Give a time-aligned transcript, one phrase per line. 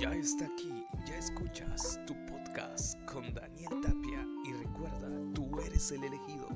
[0.00, 6.02] Ya está aquí, ya escuchas tu podcast con Daniel Tapia y recuerda, tú eres el
[6.02, 6.48] elegido.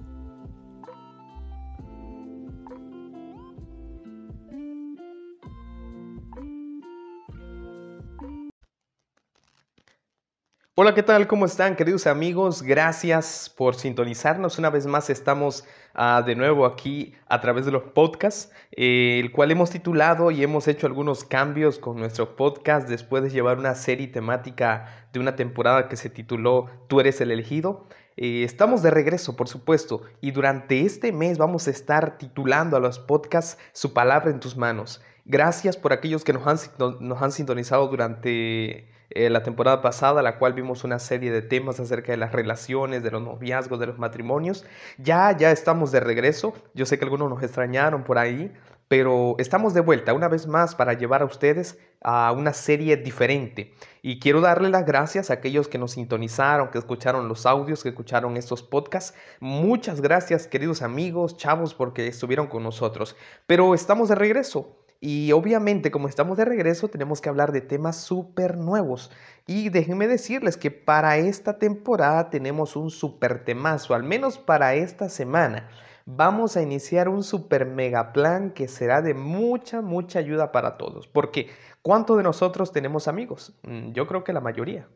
[10.76, 11.28] Hola, ¿qué tal?
[11.28, 12.62] ¿Cómo están, queridos amigos?
[12.62, 14.58] Gracias por sintonizarnos.
[14.58, 15.64] Una vez más estamos
[15.94, 20.42] ah, de nuevo aquí a través de los podcasts, eh, el cual hemos titulado y
[20.42, 25.36] hemos hecho algunos cambios con nuestro podcast después de llevar una serie temática de una
[25.36, 27.86] temporada que se tituló Tú eres el elegido.
[28.16, 32.80] Eh, estamos de regreso, por supuesto, y durante este mes vamos a estar titulando a
[32.80, 35.00] los podcasts Su palabra en tus manos.
[35.24, 36.58] Gracias por aquellos que nos han,
[36.98, 41.78] nos han sintonizado durante eh, la temporada pasada, la cual vimos una serie de temas
[41.78, 44.64] acerca de las relaciones, de los noviazgos, de los matrimonios.
[44.98, 46.52] Ya, ya estamos de regreso.
[46.74, 48.52] Yo sé que algunos nos extrañaron por ahí,
[48.88, 53.72] pero estamos de vuelta una vez más para llevar a ustedes a una serie diferente.
[54.02, 57.90] Y quiero darle las gracias a aquellos que nos sintonizaron, que escucharon los audios, que
[57.90, 59.16] escucharon estos podcasts.
[59.40, 63.16] Muchas gracias, queridos amigos, chavos, porque estuvieron con nosotros.
[63.46, 64.83] Pero estamos de regreso.
[65.06, 69.10] Y obviamente, como estamos de regreso, tenemos que hablar de temas súper nuevos.
[69.46, 75.10] Y déjenme decirles que para esta temporada tenemos un súper temazo, al menos para esta
[75.10, 75.68] semana.
[76.06, 81.06] Vamos a iniciar un super mega plan que será de mucha, mucha ayuda para todos.
[81.06, 81.50] Porque,
[81.82, 83.60] ¿cuántos de nosotros tenemos amigos?
[83.62, 84.88] Mm, yo creo que la mayoría.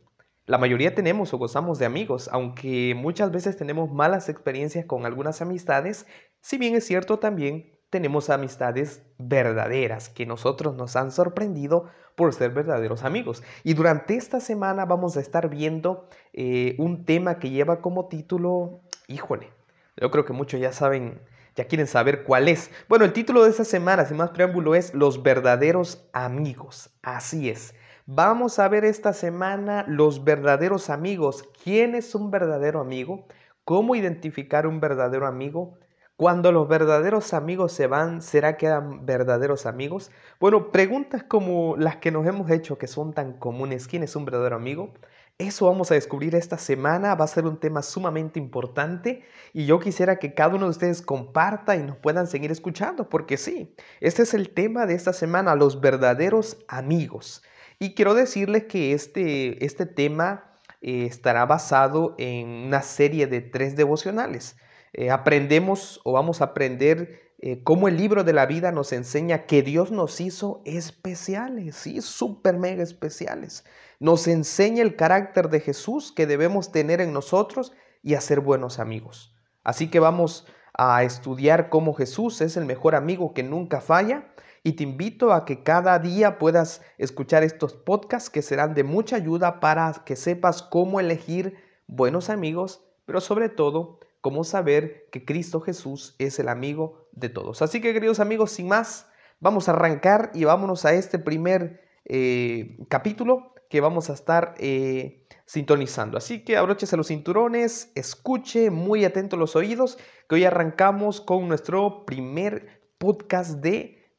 [0.46, 5.42] La mayoría tenemos o gozamos de amigos, aunque muchas veces tenemos malas experiencias con algunas
[5.42, 6.06] amistades,
[6.40, 12.50] si bien es cierto también tenemos amistades verdaderas que nosotros nos han sorprendido por ser
[12.50, 13.42] verdaderos amigos.
[13.64, 18.80] Y durante esta semana vamos a estar viendo eh, un tema que lleva como título,
[19.06, 19.50] híjole,
[19.96, 21.20] yo creo que muchos ya saben,
[21.56, 22.70] ya quieren saber cuál es.
[22.88, 26.90] Bueno, el título de esta semana, sin más preámbulo, es Los verdaderos amigos.
[27.02, 27.74] Así es.
[28.06, 31.44] Vamos a ver esta semana los verdaderos amigos.
[31.62, 33.26] ¿Quién es un verdadero amigo?
[33.64, 35.78] ¿Cómo identificar un verdadero amigo?
[36.18, 40.10] Cuando los verdaderos amigos se van, ¿será que eran verdaderos amigos?
[40.40, 43.86] Bueno, preguntas como las que nos hemos hecho que son tan comunes.
[43.86, 44.92] ¿Quién es un verdadero amigo?
[45.38, 47.14] Eso vamos a descubrir esta semana.
[47.14, 51.02] Va a ser un tema sumamente importante y yo quisiera que cada uno de ustedes
[51.02, 55.54] comparta y nos puedan seguir escuchando, porque sí, este es el tema de esta semana,
[55.54, 57.44] los verdaderos amigos.
[57.78, 60.50] Y quiero decirles que este, este tema
[60.80, 64.56] eh, estará basado en una serie de tres devocionales.
[64.92, 69.46] Eh, aprendemos o vamos a aprender eh, cómo el libro de la vida nos enseña
[69.46, 73.64] que Dios nos hizo especiales, sí, súper mega especiales.
[74.00, 77.72] Nos enseña el carácter de Jesús que debemos tener en nosotros
[78.02, 79.36] y hacer buenos amigos.
[79.62, 84.32] Así que vamos a estudiar cómo Jesús es el mejor amigo que nunca falla
[84.62, 89.16] y te invito a que cada día puedas escuchar estos podcasts que serán de mucha
[89.16, 91.56] ayuda para que sepas cómo elegir
[91.86, 97.62] buenos amigos, pero sobre todo cómo saber que Cristo Jesús es el amigo de todos.
[97.62, 99.08] Así que queridos amigos, sin más,
[99.40, 105.26] vamos a arrancar y vámonos a este primer eh, capítulo que vamos a estar eh,
[105.46, 106.18] sintonizando.
[106.18, 109.96] Así que abróchese los cinturones, escuche muy atento los oídos,
[110.28, 114.12] que hoy arrancamos con nuestro primer podcast de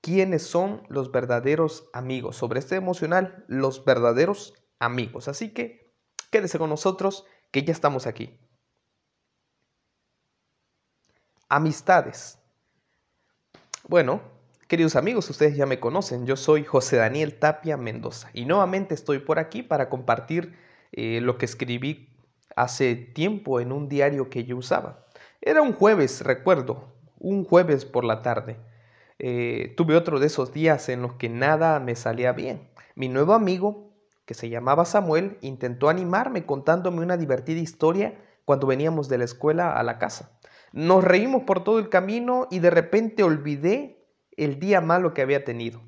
[0.00, 2.36] quiénes son los verdaderos amigos.
[2.36, 5.26] Sobre este emocional, los verdaderos amigos.
[5.26, 5.92] Así que
[6.30, 8.38] quédese con nosotros, que ya estamos aquí.
[11.54, 12.38] Amistades.
[13.86, 14.22] Bueno,
[14.68, 16.24] queridos amigos, ustedes ya me conocen.
[16.24, 20.56] Yo soy José Daniel Tapia Mendoza y nuevamente estoy por aquí para compartir
[20.92, 22.08] eh, lo que escribí
[22.56, 25.04] hace tiempo en un diario que yo usaba.
[25.42, 28.56] Era un jueves, recuerdo, un jueves por la tarde.
[29.18, 32.70] Eh, tuve otro de esos días en los que nada me salía bien.
[32.94, 33.92] Mi nuevo amigo,
[34.24, 39.78] que se llamaba Samuel, intentó animarme contándome una divertida historia cuando veníamos de la escuela
[39.78, 40.30] a la casa.
[40.72, 45.44] Nos reímos por todo el camino y de repente olvidé el día malo que había
[45.44, 45.82] tenido.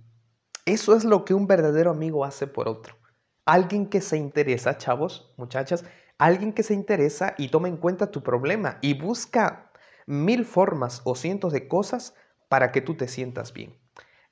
[0.67, 2.97] Eso es lo que un verdadero amigo hace por otro.
[3.47, 5.85] Alguien que se interesa, chavos, muchachas,
[6.19, 9.71] alguien que se interesa y toma en cuenta tu problema y busca
[10.07, 12.15] mil formas o cientos de cosas
[12.49, 13.79] para que tú te sientas bien.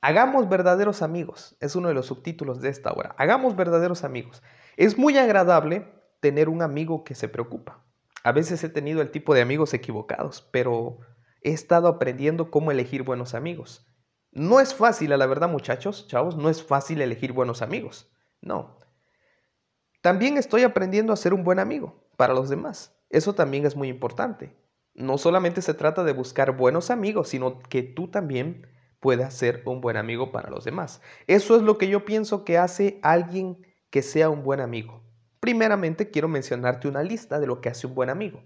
[0.03, 3.15] Hagamos verdaderos amigos, es uno de los subtítulos de esta hora.
[3.19, 4.43] Hagamos verdaderos amigos.
[4.77, 5.87] Es muy agradable
[6.21, 7.83] tener un amigo que se preocupa.
[8.25, 10.99] A veces he tenido el tipo de amigos equivocados, pero
[11.43, 13.87] he estado aprendiendo cómo elegir buenos amigos.
[14.31, 18.11] No es fácil, a la verdad, muchachos, chavos, no es fácil elegir buenos amigos.
[18.41, 18.79] No.
[20.01, 22.99] También estoy aprendiendo a ser un buen amigo para los demás.
[23.11, 24.57] Eso también es muy importante.
[24.95, 28.67] No solamente se trata de buscar buenos amigos, sino que tú también
[29.01, 31.03] pueda ser un buen amigo para los demás.
[31.27, 35.03] Eso es lo que yo pienso que hace alguien que sea un buen amigo.
[35.43, 38.45] Primeramente quiero mencionarte una lista de lo que hace un buen amigo.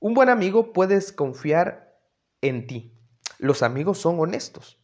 [0.00, 1.96] Un buen amigo puedes confiar
[2.40, 2.92] en ti.
[3.38, 4.82] Los amigos son honestos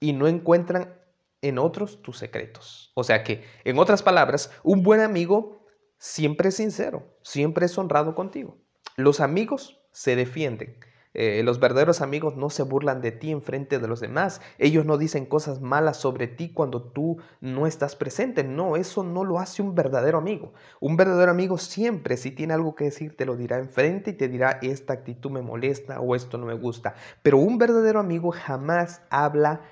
[0.00, 0.98] y no encuentran
[1.42, 2.90] en otros tus secretos.
[2.94, 5.66] O sea que, en otras palabras, un buen amigo
[5.98, 8.56] siempre es sincero, siempre es honrado contigo.
[8.96, 10.80] Los amigos se defienden.
[11.18, 14.42] Eh, los verdaderos amigos no se burlan de ti en frente de los demás.
[14.58, 18.44] Ellos no dicen cosas malas sobre ti cuando tú no estás presente.
[18.44, 20.52] No, eso no lo hace un verdadero amigo.
[20.78, 24.28] Un verdadero amigo siempre, si tiene algo que decir, te lo dirá enfrente y te
[24.28, 26.94] dirá, esta actitud me molesta o esto no me gusta.
[27.22, 29.62] Pero un verdadero amigo jamás habla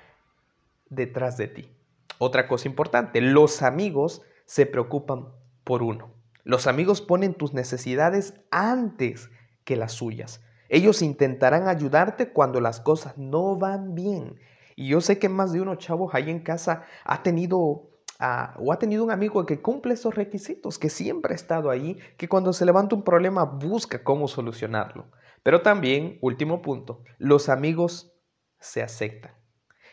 [0.89, 1.71] detrás de ti.
[2.17, 5.27] Otra cosa importante, los amigos se preocupan
[5.63, 6.11] por uno.
[6.43, 9.29] Los amigos ponen tus necesidades antes
[9.63, 10.41] que las suyas.
[10.69, 14.39] Ellos intentarán ayudarte cuando las cosas no van bien.
[14.75, 17.89] Y yo sé que más de uno, chavos, ahí en casa ha tenido
[18.19, 21.97] ah, o ha tenido un amigo que cumple esos requisitos, que siempre ha estado ahí,
[22.17, 25.07] que cuando se levanta un problema busca cómo solucionarlo.
[25.43, 28.13] Pero también, último punto, los amigos
[28.59, 29.33] se aceptan.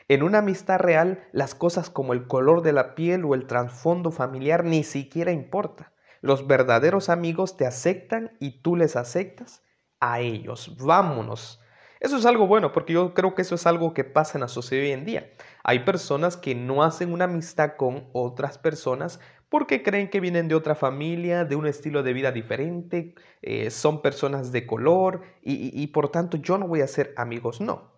[0.09, 4.11] En una amistad real, las cosas como el color de la piel o el trasfondo
[4.11, 5.93] familiar ni siquiera importa.
[6.21, 9.63] Los verdaderos amigos te aceptan y tú les aceptas
[10.03, 10.77] a ellos.
[10.79, 11.61] Vámonos.
[12.01, 14.49] Eso es algo bueno porque yo creo que eso es algo que pasa en la
[14.49, 15.31] sociedad hoy en día.
[15.63, 20.57] Hay personas que no hacen una amistad con otras personas porque creen que vienen de
[20.57, 25.87] otra familia, de un estilo de vida diferente, eh, son personas de color y, y
[25.89, 27.61] por tanto yo no voy a ser amigos.
[27.61, 27.93] No.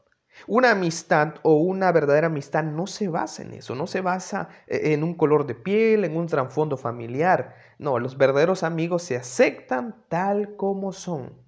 [0.46, 4.92] Una amistad o una verdadera amistad no se basa en eso, no se basa eh,
[4.92, 7.54] en un color de piel, en un trasfondo familiar.
[7.78, 11.44] No, los verdaderos amigos se aceptan tal como son.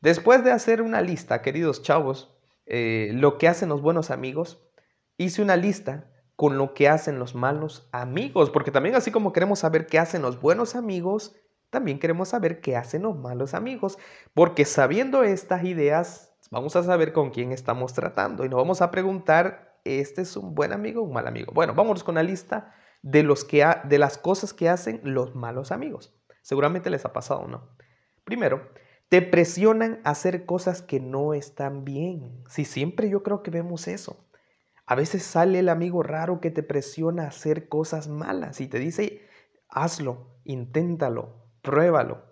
[0.00, 2.34] Después de hacer una lista, queridos chavos,
[2.66, 4.62] eh, lo que hacen los buenos amigos,
[5.18, 9.58] hice una lista con lo que hacen los malos amigos, porque también así como queremos
[9.58, 11.36] saber qué hacen los buenos amigos,
[11.68, 13.98] también queremos saber qué hacen los malos amigos,
[14.32, 18.90] porque sabiendo estas ideas, vamos a saber con quién estamos tratando y nos vamos a
[18.90, 21.52] preguntar, ¿este es un buen amigo o un mal amigo?
[21.52, 25.72] Bueno, vamos con la lista de, los que de las cosas que hacen los malos
[25.72, 26.14] amigos.
[26.40, 27.68] Seguramente les ha pasado, ¿no?
[28.24, 28.70] Primero,
[29.10, 32.44] te presionan a hacer cosas que no están bien.
[32.48, 34.24] Si siempre yo creo que vemos eso.
[34.86, 38.78] A veces sale el amigo raro que te presiona a hacer cosas malas y te
[38.78, 39.22] dice,
[39.68, 42.22] hazlo, inténtalo, pruébalo.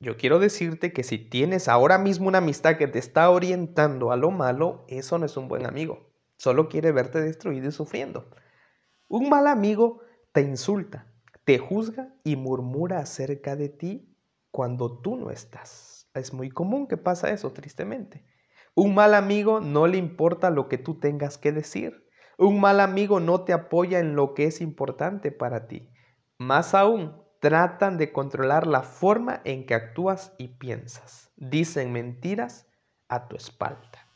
[0.00, 4.16] Yo quiero decirte que si tienes ahora mismo una amistad que te está orientando a
[4.16, 6.14] lo malo, eso no es un buen amigo.
[6.38, 8.30] Solo quiere verte destruido y sufriendo.
[9.06, 10.00] Un mal amigo
[10.32, 11.12] te insulta,
[11.44, 14.16] te juzga y murmura acerca de ti
[14.50, 16.05] cuando tú no estás.
[16.18, 18.24] Es muy común que pasa eso, tristemente.
[18.74, 22.06] Un mal amigo no le importa lo que tú tengas que decir.
[22.38, 25.88] Un mal amigo no te apoya en lo que es importante para ti.
[26.38, 31.32] Más aún, tratan de controlar la forma en que actúas y piensas.
[31.36, 32.66] Dicen mentiras
[33.08, 34.08] a tu espalda.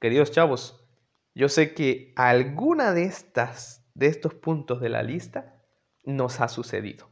[0.00, 0.86] Queridos chavos,
[1.34, 5.60] yo sé que alguna de estas de estos puntos de la lista
[6.04, 7.10] nos ha sucedido.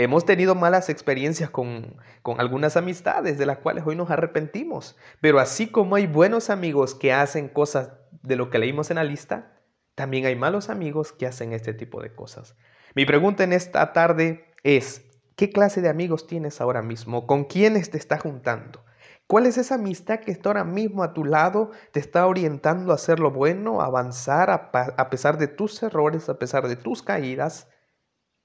[0.00, 1.96] Hemos tenido malas experiencias con,
[2.38, 7.12] algunas amistades de las cuales hoy nos arrepentimos, pero así como hay buenos amigos que
[7.12, 7.90] hacen cosas
[8.22, 9.58] de lo que leímos en la lista,
[9.96, 12.54] también hay malos amigos que hacen este tipo de cosas.
[12.94, 17.26] Mi pregunta en esta tarde es, ¿qué clase de amigos tienes ahora mismo?
[17.26, 18.84] ¿Con quiénes te estás juntando?
[19.26, 22.94] ¿Cuál es esa amistad que está ahora mismo a tu lado, te está orientando a
[22.94, 27.66] hacer lo bueno, a avanzar a pesar de tus errores, a pesar de tus caídas?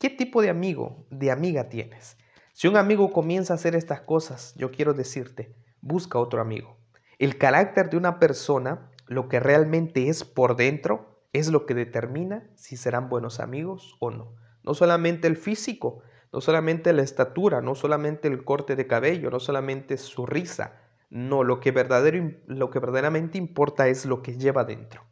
[0.04, 2.18] ¿Qué tipo de amigo, de amiga tienes?
[2.52, 6.76] Si un amigo comienza a hacer estas cosas, yo quiero decirte, busca otro amigo.
[7.20, 12.52] El carácter de una persona, lo que realmente es por dentro, es lo que determina
[12.56, 14.36] si serán buenos amigos o no.
[14.62, 16.02] No solamente el físico,
[16.34, 20.82] no solamente la estatura, no solamente el corte de cabello, no solamente su risa.
[21.12, 25.06] No, lo que, verdadero, lo que verdaderamente importa es lo que lleva dentro.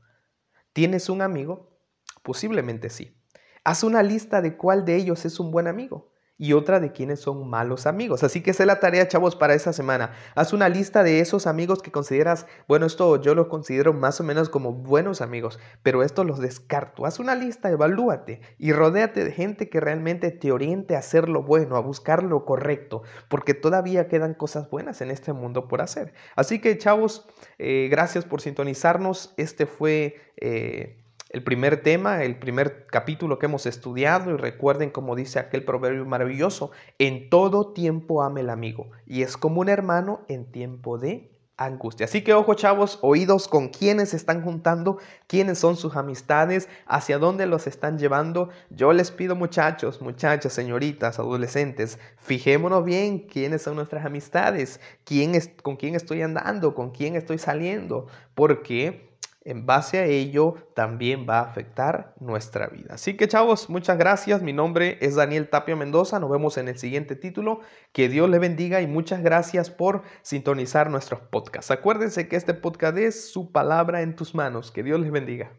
[0.74, 1.80] ¿Tienes un amigo?
[2.24, 3.21] Posiblemente sí.
[3.64, 7.20] Haz una lista de cuál de ellos es un buen amigo y otra de quiénes
[7.20, 8.24] son malos amigos.
[8.24, 10.14] Así que esa es la tarea, chavos, para esta semana.
[10.34, 14.24] Haz una lista de esos amigos que consideras, bueno, esto yo los considero más o
[14.24, 17.06] menos como buenos amigos, pero esto los descarto.
[17.06, 21.44] Haz una lista, evalúate y rodéate de gente que realmente te oriente a hacer lo
[21.44, 26.16] bueno, a buscar lo correcto, porque todavía quedan cosas buenas en este mundo por hacer.
[26.36, 27.28] Así que, chavos,
[27.60, 29.36] eh, gracias por sintonizarnos.
[29.38, 30.16] Este fue...
[30.38, 30.98] Eh,
[31.32, 36.06] el primer tema, el primer capítulo que hemos estudiado y recuerden como dice aquel proverbio
[36.06, 41.32] maravilloso, en todo tiempo ame el amigo y es como un hermano en tiempo de
[41.56, 42.06] angustia.
[42.06, 44.98] Así que ojo chavos, oídos con quiénes se están juntando,
[45.28, 48.50] quiénes son sus amistades, hacia dónde los están llevando.
[48.70, 55.50] Yo les pido muchachos, muchachas, señoritas, adolescentes, fijémonos bien quiénes son nuestras amistades, quién es,
[55.62, 59.11] con quién estoy andando, con quién estoy saliendo, porque
[59.44, 62.94] en base a ello también va a afectar nuestra vida.
[62.94, 64.42] Así que chavos, muchas gracias.
[64.42, 66.20] Mi nombre es Daniel Tapia Mendoza.
[66.20, 67.62] Nos vemos en el siguiente título.
[67.92, 71.72] Que Dios le bendiga y muchas gracias por sintonizar nuestros podcasts.
[71.72, 74.72] Acuérdense que este podcast es su palabra en tus manos.
[74.72, 75.52] Que Dios les bendiga.